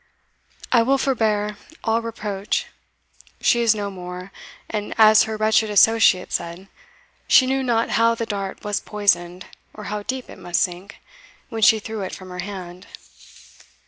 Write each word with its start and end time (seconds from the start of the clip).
I 0.71 0.81
will 0.81 0.97
forbear 0.97 1.57
all 1.83 2.01
reproach. 2.01 2.65
She 3.39 3.61
is 3.61 3.75
no 3.75 3.91
more 3.91 4.31
and, 4.67 4.95
as 4.97 5.25
her 5.25 5.37
wretched 5.37 5.69
associate 5.69 6.33
said, 6.33 6.67
she 7.27 7.45
knew 7.45 7.61
not 7.61 7.89
how 7.91 8.15
the 8.15 8.25
dart 8.25 8.63
was 8.63 8.79
poisoned, 8.79 9.45
or 9.75 9.83
how 9.93 10.01
deep 10.01 10.27
it 10.27 10.39
must 10.39 10.63
sink, 10.63 10.97
when 11.49 11.61
she 11.61 11.77
threw 11.77 12.01
it 12.01 12.15
from 12.15 12.31
her 12.31 12.39
hand. 12.39 12.87